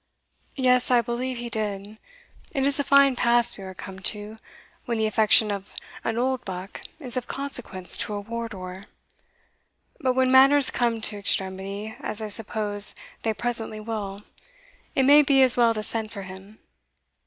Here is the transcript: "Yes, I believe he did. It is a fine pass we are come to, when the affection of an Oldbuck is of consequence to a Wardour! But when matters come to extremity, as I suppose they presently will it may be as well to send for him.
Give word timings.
"Yes, 0.55 0.89
I 0.89 1.01
believe 1.03 1.37
he 1.37 1.47
did. 1.47 1.99
It 2.55 2.65
is 2.65 2.79
a 2.79 2.83
fine 2.83 3.15
pass 3.15 3.55
we 3.55 3.63
are 3.63 3.75
come 3.75 3.99
to, 3.99 4.37
when 4.85 4.97
the 4.97 5.05
affection 5.05 5.51
of 5.51 5.75
an 6.03 6.17
Oldbuck 6.17 6.81
is 6.99 7.17
of 7.17 7.27
consequence 7.27 7.99
to 7.99 8.15
a 8.15 8.19
Wardour! 8.19 8.85
But 9.99 10.13
when 10.13 10.31
matters 10.31 10.71
come 10.71 11.01
to 11.01 11.19
extremity, 11.19 11.93
as 11.99 12.19
I 12.19 12.29
suppose 12.29 12.95
they 13.21 13.35
presently 13.35 13.79
will 13.79 14.23
it 14.95 15.03
may 15.03 15.21
be 15.21 15.43
as 15.43 15.55
well 15.55 15.75
to 15.75 15.83
send 15.83 16.11
for 16.11 16.23
him. 16.23 16.57